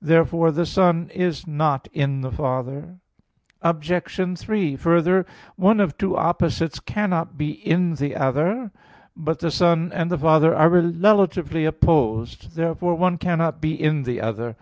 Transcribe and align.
Therefore 0.00 0.52
the 0.52 0.66
Son 0.66 1.10
is 1.12 1.48
not 1.48 1.88
in 1.92 2.20
the 2.20 2.30
Father. 2.30 3.00
Obj. 3.60 4.38
3: 4.38 4.76
Further, 4.76 5.26
one 5.56 5.80
of 5.80 5.98
two 5.98 6.16
opposites 6.16 6.78
cannot 6.78 7.36
be 7.36 7.50
in 7.50 7.96
the 7.96 8.14
other. 8.14 8.70
But 9.16 9.40
the 9.40 9.50
Son 9.50 9.90
and 9.92 10.10
the 10.12 10.18
Father 10.18 10.54
are 10.54 10.68
relatively 10.68 11.64
opposed. 11.64 12.54
Therefore 12.54 12.94
one 12.94 13.18
cannot 13.18 13.60
be 13.60 13.74
in 13.74 14.04
the 14.04 14.20
other. 14.20 14.54